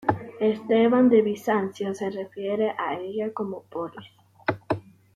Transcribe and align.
Esteban 0.39 1.09
de 1.09 1.21
Bizancio 1.21 1.93
se 1.93 2.09
refiere 2.09 2.73
a 2.75 2.95
ella 2.95 3.31
como 3.31 3.61
polis. 3.69 4.09